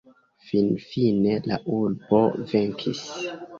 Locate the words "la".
1.51-1.61